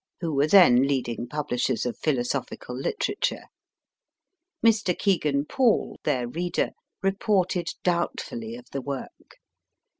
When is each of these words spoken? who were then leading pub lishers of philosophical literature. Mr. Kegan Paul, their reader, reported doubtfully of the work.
who 0.19 0.33
were 0.33 0.47
then 0.47 0.87
leading 0.87 1.27
pub 1.27 1.49
lishers 1.49 1.85
of 1.85 1.95
philosophical 1.95 2.75
literature. 2.75 3.43
Mr. 4.65 4.97
Kegan 4.97 5.45
Paul, 5.45 5.99
their 6.05 6.27
reader, 6.27 6.71
reported 7.03 7.67
doubtfully 7.83 8.55
of 8.55 8.65
the 8.71 8.81
work. 8.81 9.37